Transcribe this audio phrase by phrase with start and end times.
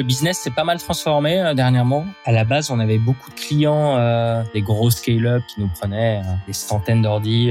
[0.00, 2.06] le business s'est pas mal transformé euh, dernièrement.
[2.24, 6.22] À la base, on avait beaucoup de clients, euh, des gros scale-up qui nous prenaient
[6.24, 7.50] euh, des centaines d'ordi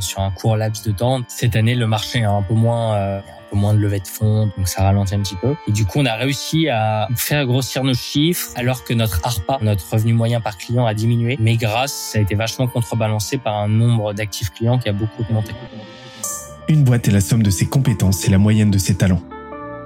[0.00, 1.22] sur un court laps de temps.
[1.26, 3.22] Cette année, le marché est un peu moins, un
[3.56, 5.54] moins de levée de fonds, donc ça ralentit un petit peu.
[5.66, 9.58] Et du coup, on a réussi à faire grossir nos chiffres alors que notre ARPA,
[9.62, 11.38] notre revenu moyen par client, a diminué.
[11.40, 15.22] Mais grâce, ça a été vachement contrebalancé par un nombre d'actifs clients qui a beaucoup
[15.22, 15.52] augmenté.
[16.68, 19.22] Une boîte est la somme de ses compétences et la moyenne de ses talents.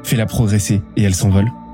[0.02, 1.50] Fais-la progresser et elle s'envole.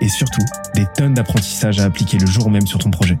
[0.00, 3.18] et surtout des tonnes d'apprentissages à appliquer le jour même sur ton projet.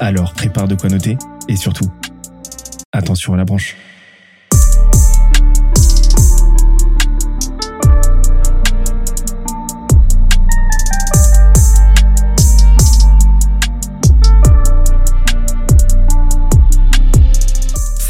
[0.00, 1.16] Alors prépare de quoi noter
[1.48, 1.90] et surtout,
[2.92, 3.76] attention à la branche.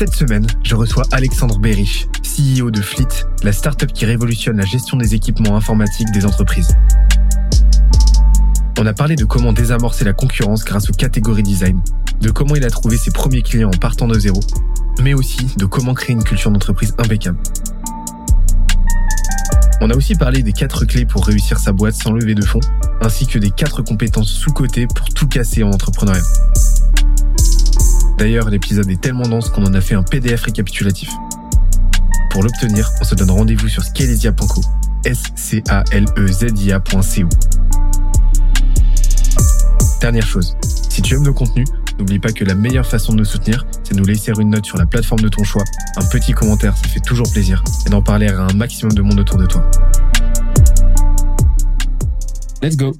[0.00, 4.96] Cette semaine, je reçois Alexandre Berich, CEO de Fleet, la startup qui révolutionne la gestion
[4.96, 6.74] des équipements informatiques des entreprises.
[8.82, 11.82] On a parlé de comment désamorcer la concurrence grâce au catégorie design,
[12.22, 14.40] de comment il a trouvé ses premiers clients en partant de zéro,
[15.02, 17.36] mais aussi de comment créer une culture d'entreprise impeccable.
[19.82, 22.62] On a aussi parlé des quatre clés pour réussir sa boîte sans lever de fonds,
[23.02, 26.24] ainsi que des quatre compétences sous-cotées pour tout casser en entrepreneuriat.
[28.16, 31.10] D'ailleurs, l'épisode est tellement dense qu'on en a fait un PDF récapitulatif.
[32.30, 34.62] Pour l'obtenir, on se donne rendez-vous sur scalesia.co,
[35.04, 35.68] S-C-A-L-E-Z-I-A.co.
[40.00, 43.24] Dernière chose, si tu aimes nos contenus, n'oublie pas que la meilleure façon de nous
[43.26, 45.62] soutenir, c'est de nous laisser une note sur la plateforme de ton choix,
[45.96, 49.20] un petit commentaire, ça fait toujours plaisir, et d'en parler à un maximum de monde
[49.20, 49.70] autour de toi.
[52.62, 52.96] Let's go.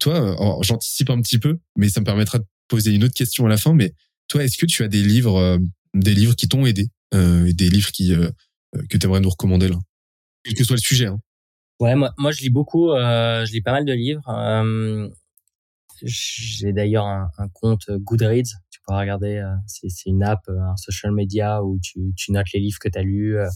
[0.00, 3.46] Toi, euh, j'anticipe un petit peu, mais ça me permettra de poser une autre question
[3.46, 3.72] à la fin.
[3.72, 3.94] Mais
[4.26, 5.58] toi, est-ce que tu as des livres, euh,
[5.94, 8.30] des livres qui t'ont aidé, euh, des livres qui euh,
[8.90, 9.76] que tu aimerais nous recommander là,
[10.42, 11.06] quel que soit le sujet.
[11.06, 11.20] Hein.
[11.78, 14.22] Ouais, moi, moi je lis beaucoup, euh, je lis pas mal de livres.
[16.02, 20.76] Euh, J'ai d'ailleurs un, un, compte Goodreads, tu pourras regarder, euh, c'est une app, un
[20.76, 23.48] social media où tu, tu notes les livres que tu as lus euh,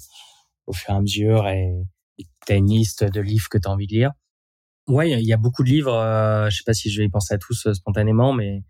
[0.66, 1.74] au fur et à mesure et
[2.46, 4.12] tu as une liste de livres que tu as envie de lire.
[4.86, 7.10] Ouais, il y a beaucoup de livres, euh, je sais pas si je vais y
[7.10, 8.62] penser à tous spontanément, mais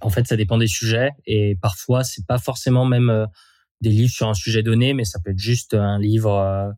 [0.00, 3.26] en fait, ça dépend des sujets et parfois, c'est pas forcément même
[3.80, 6.74] des livres sur un sujet donné, mais ça peut être juste un livre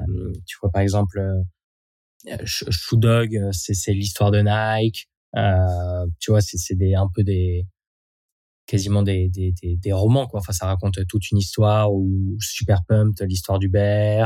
[0.00, 5.08] euh, tu vois, par exemple, euh, Shoe Dog, euh, c'est l'histoire de Nike.
[6.20, 7.66] Tu vois, c'est des un peu des
[8.66, 10.40] quasiment des, des, des, des, romans quoi.
[10.40, 14.24] Enfin, ça raconte toute une histoire ou Super Pumped, l'histoire d'Uber.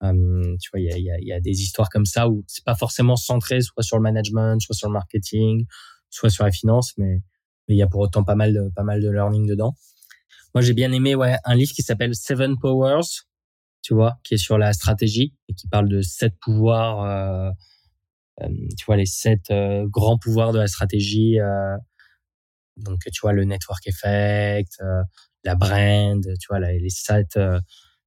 [0.00, 2.44] Um, tu vois, il y a, y, a, y a, des histoires comme ça où
[2.46, 5.66] c'est pas forcément centré soit sur le management, soit sur le marketing,
[6.10, 7.22] soit sur la finance, mais
[7.68, 9.74] mais il y a pour autant pas mal de pas mal de learning dedans.
[10.54, 13.24] Moi, j'ai bien aimé ouais un livre qui s'appelle Seven Powers
[13.84, 17.52] tu vois, qui est sur la stratégie et qui parle de sept pouvoirs, euh, euh,
[18.40, 21.40] tu vois, les sept euh, grands pouvoirs de la stratégie.
[21.40, 21.76] Euh,
[22.76, 25.02] donc, tu vois, le network effect, euh,
[25.44, 27.38] la brand, tu vois, les sept,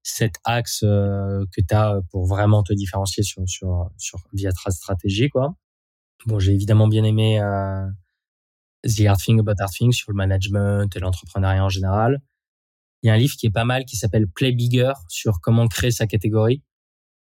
[0.04, 5.30] sept axes que tu as pour vraiment te différencier sur, sur, sur via ta stratégie,
[5.30, 5.56] quoi.
[6.26, 7.40] Bon, j'ai évidemment bien aimé
[8.84, 12.22] The Hard Thing About Hard Things sur le management et l'entrepreneuriat en général.
[13.04, 15.68] Il y a un livre qui est pas mal qui s'appelle Play Bigger sur comment
[15.68, 16.64] créer sa catégorie.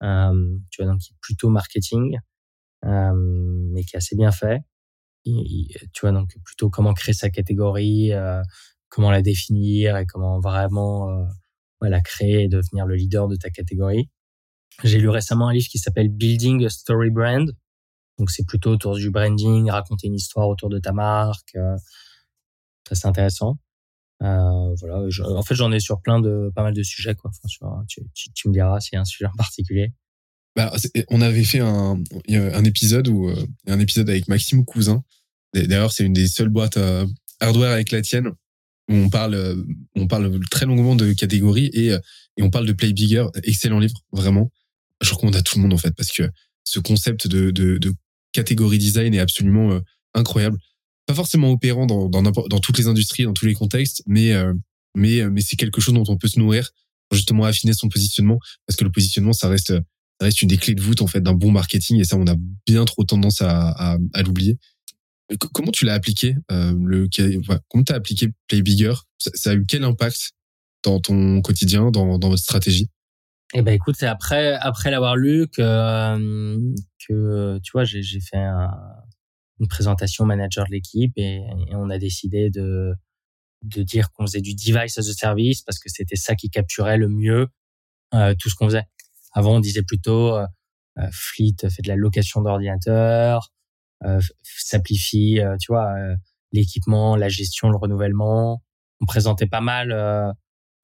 [0.03, 2.17] Euh, tu vois, donc qui est plutôt marketing,
[2.83, 4.61] mais qui est assez bien fait.
[5.25, 8.41] Tu vois, donc plutôt comment créer sa catégorie, euh,
[8.89, 11.25] comment la définir et comment vraiment euh,
[11.81, 14.09] la créer et devenir le leader de ta catégorie.
[14.83, 17.51] J'ai lu récemment un livre qui s'appelle Building a Story Brand.
[18.17, 21.55] Donc c'est plutôt autour du branding, raconter une histoire autour de ta marque.
[21.55, 21.75] Euh,
[22.91, 23.57] c'est intéressant.
[24.21, 25.07] Euh, voilà,
[25.37, 27.31] en fait, j'en ai sur plein de pas mal de sujets quoi.
[27.43, 29.91] Enfin, tu, tu, me diras s'il y a un sujet en particulier.
[30.55, 30.73] Bah,
[31.09, 35.03] on avait fait un, un épisode où euh, un épisode avec Maxime Cousin.
[35.53, 37.05] D'ailleurs, c'est une des seules boîtes euh,
[37.39, 38.29] hardware avec la tienne
[38.89, 39.55] où on parle euh,
[39.95, 41.95] on parle très longuement de catégories et
[42.37, 43.25] et on parle de Play Bigger.
[43.43, 44.51] Excellent livre, vraiment.
[45.01, 46.23] Je recommande à tout le monde en fait parce que
[46.63, 47.93] ce concept de de, de
[48.31, 49.79] catégorie design est absolument
[50.13, 50.57] incroyable
[51.05, 54.33] pas forcément opérant dans, dans, dans toutes les industries, dans tous les contextes, mais,
[54.95, 56.71] mais, mais c'est quelque chose dont on peut se nourrir
[57.09, 59.73] pour justement affiner son positionnement, parce que le positionnement, ça reste,
[60.19, 62.27] ça reste une des clés de voûte en fait d'un bon marketing, et ça, on
[62.27, 62.35] a
[62.65, 64.57] bien trop tendance à, à, à l'oublier.
[65.53, 67.07] Comment tu l'as appliqué le
[67.67, 70.33] Comment t'as appliqué Play Bigger ça, a eu quel impact
[70.83, 72.89] dans ton quotidien, dans, dans votre stratégie?
[73.53, 76.57] Eh ben écoute, c'est après après l'avoir lu que
[77.07, 78.43] que tu vois j'ai j'ai fait
[79.59, 81.41] une présentation manager de l'équipe et,
[81.71, 82.93] on a décidé de
[83.63, 86.97] de dire qu'on faisait du device as a service parce que c'était ça qui capturait
[86.97, 87.47] le mieux
[88.39, 88.85] tout ce qu'on faisait.
[89.35, 90.47] Avant, on disait plutôt euh,
[90.97, 93.51] euh, Fleet fait de la location d'ordinateurs,
[94.05, 95.93] euh, simplifie, tu vois,
[96.51, 98.63] l'équipement, la gestion, le renouvellement.
[99.01, 99.89] On présentait pas mal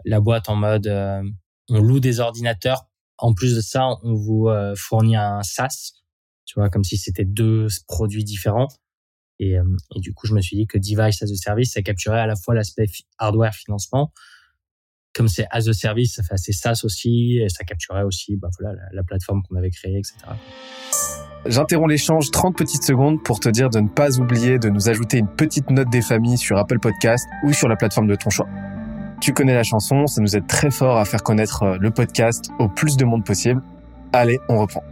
[0.06, 0.88] la boîte en mode
[1.70, 2.88] on loue des ordinateurs.
[3.18, 5.94] En plus de ça, on vous fournit un SaaS,
[6.46, 8.68] tu vois, comme si c'était deux produits différents.
[9.40, 12.20] Et, et, du coup, je me suis dit que Device as a Service, ça capturait
[12.20, 12.88] à la fois l'aspect
[13.18, 14.12] hardware financement,
[15.14, 18.50] comme c'est as a service, ça fait assez SaaS aussi, et ça capturait aussi bah,
[18.60, 20.16] voilà, la, plateforme qu'on avait créée, etc.
[21.46, 25.18] J'interromps l'échange 30 petites secondes pour te dire de ne pas oublier de nous ajouter
[25.18, 28.48] une petite note des familles sur Apple Podcast ou sur la plateforme de ton choix.
[29.22, 32.50] Tu connais la chanson, ça nous aide très fort à faire connaître euh, le podcast
[32.60, 33.62] au plus de monde possible.
[34.14, 34.84] Allez, on reprend.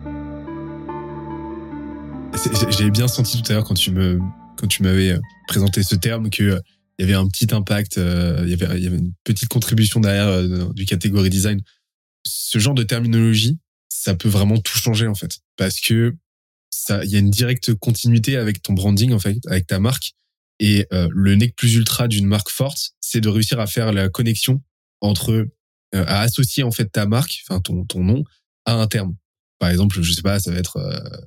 [2.70, 4.20] J'avais bien senti tout à l'heure quand tu me
[4.56, 6.60] quand tu m'avais euh, présenté ce terme que euh,
[7.00, 9.48] il y avait un petit impact, euh, il, y avait, il y avait une petite
[9.48, 11.62] contribution derrière euh, du catégorie design.
[12.26, 13.58] Ce genre de terminologie,
[13.88, 16.14] ça peut vraiment tout changer en fait, parce que
[16.70, 20.12] ça, il y a une directe continuité avec ton branding en fait, avec ta marque.
[20.60, 24.10] Et euh, le nec plus ultra d'une marque forte, c'est de réussir à faire la
[24.10, 24.62] connexion
[25.00, 25.48] entre,
[25.94, 28.26] à associer en fait ta marque, enfin ton ton nom,
[28.66, 29.16] à un terme.
[29.58, 30.78] Par exemple, je sais pas, ça va être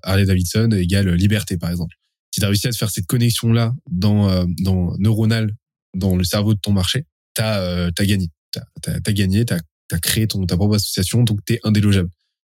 [0.03, 1.97] Harley Davidson égale liberté par exemple.
[2.35, 5.55] Si tu as réussi à faire cette connexion là dans dans neuronal
[5.95, 8.31] dans le cerveau de ton marché, t'as euh, as gagné.
[8.53, 9.59] T'as as, gagné, t'as
[9.91, 12.11] as créé ton ta propre association, donc t'es indélogeable.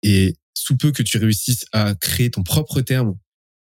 [0.04, 3.16] Et sous peu que tu réussisses à créer ton propre terme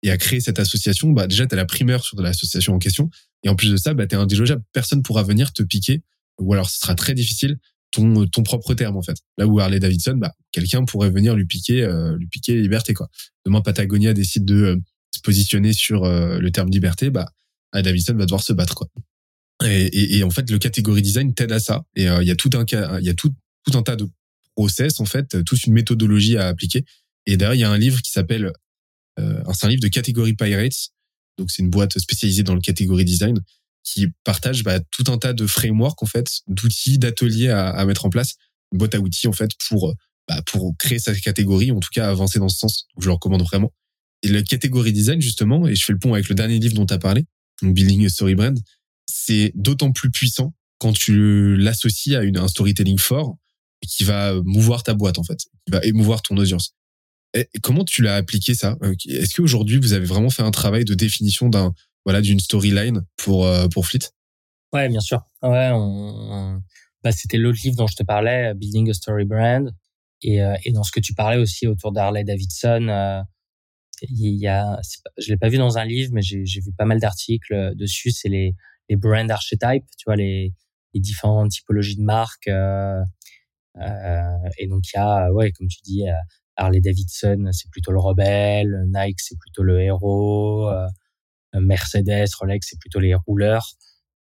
[0.03, 3.11] et à créer cette association, bah déjà t'as la primeur sur l'association en question.
[3.45, 4.63] Et en plus de ça, bah t'es indélogeable.
[4.73, 6.03] Personne pourra venir te piquer,
[6.39, 7.59] ou alors ce sera très difficile
[7.91, 9.19] ton ton propre terme en fait.
[9.37, 13.09] Là où Harley Davidson, bah quelqu'un pourrait venir lui piquer euh, lui piquer liberté quoi.
[13.45, 14.77] Demain Patagonia décide de euh,
[15.15, 17.31] se positionner sur euh, le terme liberté, bah
[17.75, 18.89] Davidson va devoir se battre quoi.
[19.65, 21.85] Et, et, en fait, le catégorie design t'aide à ça.
[21.97, 22.65] Et euh, il y a tout un
[22.99, 23.35] il y a tout,
[23.65, 24.09] tout un tas de
[24.55, 26.85] process en fait, toute une méthodologie à appliquer.
[27.27, 28.53] Et d'ailleurs, il y a un livre qui s'appelle,
[29.19, 30.91] euh, c'est un livre de catégorie Pirates.
[31.39, 33.39] Donc c'est une boîte spécialisée dans le catégorie design
[33.85, 38.05] qui partage bah, tout un tas de frameworks en fait, d'outils, d'ateliers à, à, mettre
[38.05, 38.35] en place,
[38.73, 39.95] une boîte à outils en fait pour
[40.29, 42.87] bah, pour créer sa catégorie, en tout cas avancer dans ce sens.
[42.99, 43.73] Je le recommande vraiment.
[44.23, 46.85] Et le catégorie design justement, et je fais le pont avec le dernier livre dont
[46.85, 47.25] tu as parlé,
[47.63, 48.59] Building a Story Brand,
[49.09, 53.37] c'est d'autant plus puissant quand tu l'associes à une, un storytelling fort
[53.87, 56.75] qui va mouvoir ta boîte en fait, qui va émouvoir ton audience.
[57.35, 58.77] Et comment tu l'as appliqué ça?
[58.83, 61.75] Euh, Est-ce qu'aujourd'hui vous avez vraiment fait un travail de définition d'un
[62.05, 64.11] voilà d'une storyline pour euh, pour Fleet?
[64.73, 65.23] Ouais, bien sûr.
[65.43, 65.71] Ouais,
[67.03, 69.71] bah, c'était l'autre livre dont je te parlais, Building a Story Brand,
[70.23, 73.25] et, euh, et dans ce que tu parlais aussi autour d'Harley Davidson.
[74.03, 74.79] il y a,
[75.19, 78.11] je l'ai pas vu dans un livre, mais j'ai vu pas mal d'articles dessus.
[78.11, 78.55] C'est les
[78.89, 80.53] les brand archetypes, tu vois, les,
[80.95, 82.49] les différentes typologies de marques.
[82.49, 83.03] Euh,
[83.81, 86.15] euh, et donc, il y a, ouais, comme tu dis, euh,
[86.57, 90.69] Harley Davidson, c'est plutôt le rebelle, Nike, c'est plutôt le héros,
[91.55, 93.75] Mercedes, Rolex, c'est plutôt les rouleurs.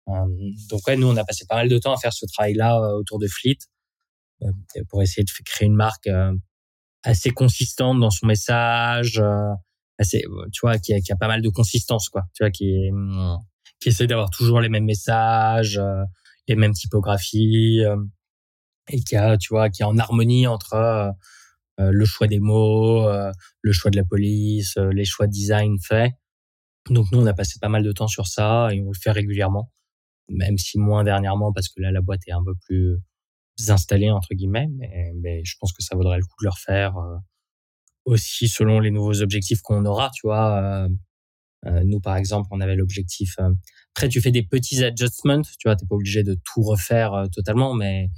[0.07, 3.19] donc, ouais, nous, on a passé pas mal de temps à faire ce travail-là autour
[3.19, 3.57] de Fleet
[4.91, 6.11] pour essayer de créer une marque
[7.05, 9.23] assez consistante dans son message,
[9.99, 12.25] assez, tu vois, qui a, qui a pas mal de consistance, quoi.
[12.35, 12.91] Tu vois, qui est,
[13.81, 16.05] qui essaie d'avoir toujours les mêmes messages, euh,
[16.49, 17.97] les mêmes typographies, euh,
[18.89, 21.11] et qui a, tu vois, qui est en harmonie entre euh,
[21.79, 23.07] le choix des mots,
[23.61, 26.13] le choix de la police, les choix de design faits.
[26.89, 29.11] Donc nous, on a passé pas mal de temps sur ça et on le fait
[29.11, 29.71] régulièrement,
[30.31, 32.99] même si moins dernièrement parce que là, la boîte est un peu plus
[33.69, 36.95] installée entre guillemets, mais, mais je pense que ça vaudrait le coup de le refaire
[38.07, 40.89] aussi selon les nouveaux objectifs qu'on aura, tu vois.
[41.67, 43.35] Euh, nous, par exemple, on avait l'objectif.
[43.41, 43.51] Euh,
[43.95, 45.43] après, tu fais des petits adjustments.
[45.43, 48.11] Tu vois, t'es pas obligé de tout refaire euh, totalement, mais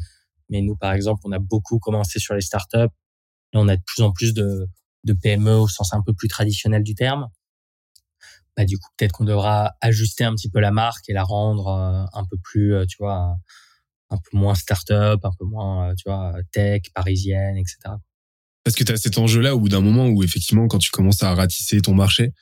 [0.50, 2.94] mais nous, par exemple, on a beaucoup commencé sur les startups.
[3.52, 4.66] On a de plus en plus de,
[5.22, 7.28] PME au sens un peu plus traditionnel du terme.
[8.56, 11.68] Bah, du coup, peut-être qu'on devra ajuster un petit peu la marque et la rendre
[11.68, 13.36] un peu plus, tu vois,
[14.10, 17.96] un peu moins startup, un peu moins, tu vois, tech, parisienne, etc.
[18.64, 21.22] Parce que tu as cet enjeu-là au bout d'un moment où effectivement, quand tu commences
[21.22, 22.32] à ratisser ton marché,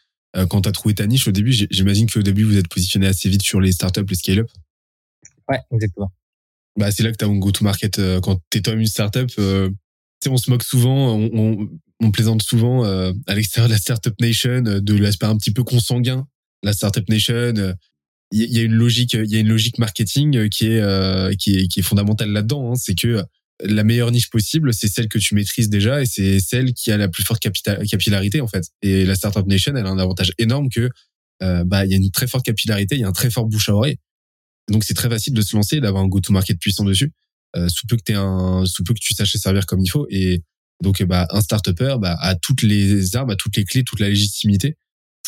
[0.49, 3.29] quand tu as trouvé ta niche au début, j'imagine qu'au début, vous êtes positionné assez
[3.29, 4.51] vite sur les startups, les scale-up.
[5.49, 6.13] Ouais, exactement.
[6.77, 7.99] Bah, c'est là que tu as un go-to-market.
[7.99, 9.71] Euh, quand tu es toi-même une startup, euh,
[10.29, 11.69] on se moque souvent, on,
[12.01, 16.27] on, plaisante souvent à l'extérieur de la startup nation de l'aspect un petit peu consanguin
[16.63, 17.55] la startup nation,
[18.33, 21.69] il y, a une logique, il y a une logique marketing qui est qui est
[21.69, 22.73] qui est fondamentale là-dedans.
[22.73, 22.75] Hein.
[22.75, 23.23] C'est que
[23.65, 26.97] la meilleure niche possible, c'est celle que tu maîtrises déjà et c'est celle qui a
[26.97, 28.65] la plus forte capillarité en fait.
[28.83, 30.91] Et la startup nation, elle a un avantage énorme que
[31.41, 33.69] bah il y a une très forte capillarité, il y a un très fort bouche
[33.69, 33.99] à oreille.
[34.71, 37.13] Donc c'est très facile de se lancer, d'avoir un go-to-market puissant dessus,
[37.57, 40.07] euh, sous peu que t'aies un, sous peu que tu saches servir comme il faut.
[40.11, 40.43] Et
[40.83, 44.09] donc bah un start-upper bah, a toutes les armes, a toutes les clés, toute la
[44.09, 44.77] légitimité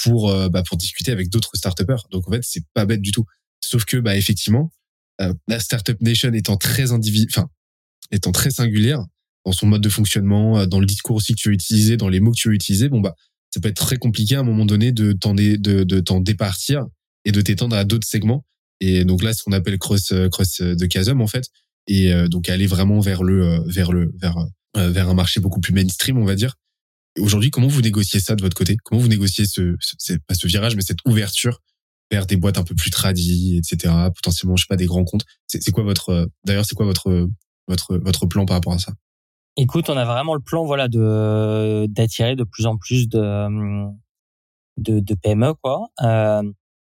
[0.03, 2.09] pour euh, bah, pour discuter avec d'autres start-uppers.
[2.11, 3.25] Donc en fait c'est pas bête du tout.
[3.61, 4.73] Sauf que bah effectivement
[5.21, 7.49] euh, la startup nation étant très individu, enfin
[8.11, 9.05] étant très singulière
[9.45, 12.21] dans son mode de fonctionnement, dans le discours aussi que tu as utilisé, dans les
[12.21, 13.15] mots que tu as utilisés, bon bah
[13.51, 16.87] ça peut être très compliqué à un moment donné de t'en départir
[17.25, 18.45] et de t'étendre à d'autres segments
[18.81, 21.49] et donc là, ce qu'on appelle cross euh, cross de chasm en fait,
[21.87, 24.37] et euh, donc aller vraiment vers le euh, vers le vers
[24.77, 26.55] vers un marché beaucoup plus mainstream, on va dire.
[27.19, 28.77] Aujourd'hui, comment vous négociez ça de votre côté?
[28.85, 31.61] Comment vous négociez ce, ce pas ce virage, mais cette ouverture
[32.13, 33.93] vers des boîtes un peu plus tradies, etc.
[34.15, 35.25] Potentiellement, je sais pas, des grands comptes?
[35.49, 37.29] C'est quoi votre d'ailleurs, c'est quoi votre
[37.69, 38.93] votre votre plan par rapport à ça?
[39.57, 43.89] Écoute, on a vraiment le plan, voilà, de d'attirer de plus en plus de
[44.77, 45.89] de, PME, quoi.
[46.03, 46.43] Euh,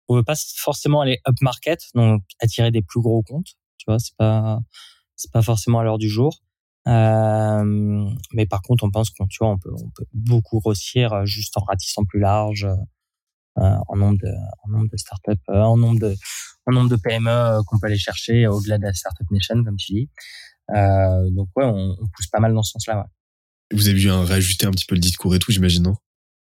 [0.08, 3.54] on veut pas forcément aller up market, donc attirer des plus gros comptes.
[3.78, 4.58] Tu vois, c'est pas
[5.16, 6.40] c'est pas forcément à l'heure du jour.
[6.86, 11.12] Euh, mais par contre, on pense qu'on tu vois, on peut on peut beaucoup grossir
[11.12, 12.66] euh, juste en ratissant plus large
[13.58, 14.32] euh, en nombre de
[14.64, 16.16] en nombre de startups, en nombre de
[16.66, 19.76] en nombre de PME euh, qu'on peut aller chercher au-delà de la startup nation, comme
[19.76, 20.10] tu dis.
[20.70, 22.98] Euh, donc ouais, on, on, pousse pas mal dans ce sens-là.
[22.98, 23.76] Ouais.
[23.76, 25.94] Vous avez vu un réajuster un petit peu le discours et tout, j'imagine, non?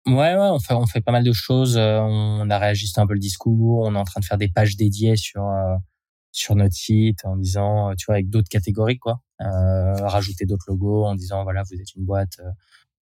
[0.08, 1.78] Ouais, ouais, on fait, on fait pas mal de choses.
[1.78, 3.82] Euh, on a réajusté un peu le discours.
[3.86, 5.76] On est en train de faire des pages dédiées sur euh,
[6.32, 9.22] sur notre site en disant, tu vois, avec d'autres catégories, quoi.
[9.42, 12.40] Euh, rajouter d'autres logos en disant, voilà, vous êtes une boîte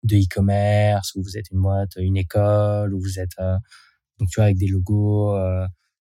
[0.05, 3.37] de e-commerce ou vous êtes une boîte, une école ou vous êtes
[4.19, 5.37] donc tu vois avec des logos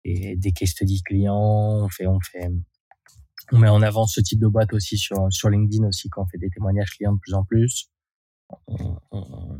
[0.04, 1.84] et des case studies clients.
[1.84, 2.48] On fait, on fait,
[3.52, 6.26] on met en avant ce type de boîte aussi sur sur LinkedIn aussi quand on
[6.26, 7.90] fait des témoignages clients de plus en plus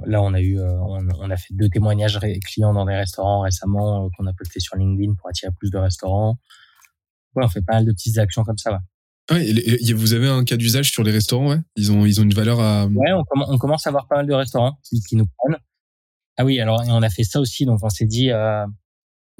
[0.06, 4.06] là, on a eu, euh, on, a fait deux témoignages clients dans des restaurants récemment
[4.06, 6.38] euh, qu'on a posté sur LinkedIn pour attirer plus de restaurants.
[7.34, 8.80] Ouais, on fait pas mal de petites actions comme ça.
[9.30, 9.52] Ouais.
[9.94, 11.60] vous avez un cas d'usage sur les restaurants, ouais?
[11.76, 12.86] Ils ont, ils ont une valeur à.
[12.86, 15.58] Ouais, on, on commence à avoir pas mal de restaurants qui, qui nous prennent.
[16.36, 18.66] Ah oui, alors on a fait ça aussi, donc on s'est dit, euh,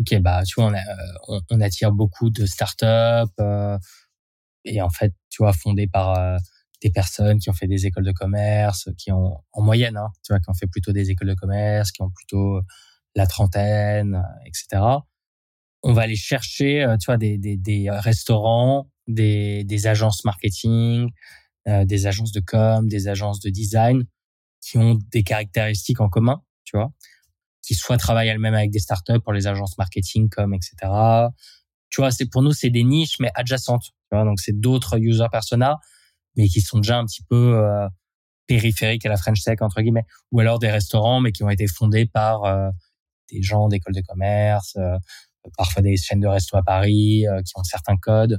[0.01, 0.83] ok, bah tu vois, on, a,
[1.29, 3.79] on, on, attire beaucoup de startups euh,
[4.65, 6.39] et en fait, tu vois, fondés par
[6.83, 10.33] des personnes qui ont fait des écoles de commerce, qui ont en moyenne, hein, tu
[10.33, 12.61] vois, qui ont fait plutôt des écoles de commerce, qui ont plutôt
[13.15, 14.83] la trentaine, etc.
[15.83, 21.11] On va aller chercher, euh, tu vois, des, des, des restaurants, des, des agences marketing,
[21.69, 24.05] euh, des agences de com, des agences de design
[24.61, 26.93] qui ont des caractéristiques en commun, tu vois,
[27.63, 30.93] qui soit travaillent elles-mêmes avec des startups pour les agences marketing, com, etc.
[31.91, 34.99] Tu vois, c'est pour nous c'est des niches mais adjacentes, tu vois, donc c'est d'autres
[34.99, 35.77] user personas
[36.37, 37.89] mais qui sont déjà un petit peu euh,
[38.47, 41.67] périphériques à la French Tech entre guillemets, ou alors des restaurants mais qui ont été
[41.67, 42.71] fondés par euh,
[43.31, 44.97] des gens d'école de commerce, euh,
[45.57, 48.39] parfois des chaînes de restos à Paris qui ont certains codes.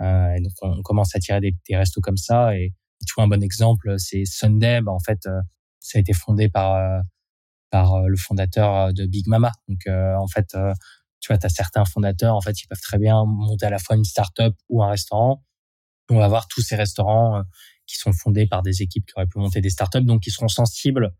[0.00, 2.56] et donc on, commence à tirer des, des restos comme ça.
[2.56, 2.72] Et,
[3.06, 4.80] tu vois un bon exemple, c'est Sunday.
[4.80, 5.28] Bah, en fait,
[5.80, 7.02] ça a été fondé par
[7.70, 9.52] par le fondateur de Big Mama.
[9.68, 10.56] Donc en fait,
[11.20, 13.78] tu vois, tu as certains fondateurs, en fait, ils peuvent très bien monter à la
[13.78, 15.42] fois une start-up ou un restaurant
[16.10, 17.42] on va avoir tous ces restaurants euh,
[17.86, 20.48] qui sont fondés par des équipes qui auraient pu monter des startups, donc qui seront
[20.48, 21.10] sensibles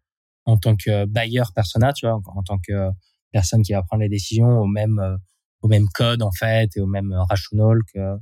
[0.45, 2.91] en tant que buyer persona, tu vois, en tant que
[3.33, 5.17] personne qui va prendre les décisions au même euh,
[5.61, 8.17] au même code en fait et au même rational que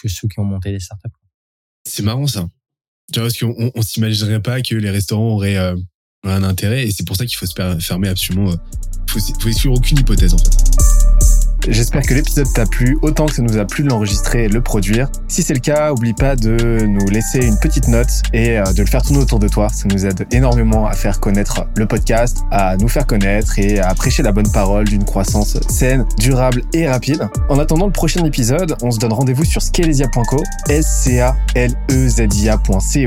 [0.00, 1.08] que ceux qui ont monté des startups.
[1.86, 2.48] C'est marrant ça.
[3.12, 5.76] Tu vois, parce qu'on on, s'imaginerait pas que les restaurants auraient euh,
[6.24, 8.50] un intérêt et c'est pour ça qu'il faut se fermer absolument.
[8.50, 10.74] Il faut, faut exclure aucune hypothèse en fait.
[11.68, 14.54] J'espère que l'épisode t'a plu autant que ça nous a plu de l'enregistrer et de
[14.54, 15.08] le produire.
[15.28, 18.82] Si c'est le cas, oublie pas de nous laisser une petite note et euh, de
[18.82, 19.70] le faire tourner autour de toi.
[19.70, 23.94] Ça nous aide énormément à faire connaître le podcast, à nous faire connaître et à
[23.94, 27.28] prêcher la bonne parole d'une croissance saine, durable et rapide.
[27.48, 31.72] En attendant le prochain épisode, on se donne rendez-vous sur scalesia.co, s c a l
[31.90, 33.06] e z i